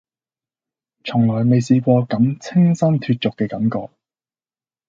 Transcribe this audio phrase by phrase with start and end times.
[1.05, 3.93] 從來未試過咁清新脫俗嘅感覺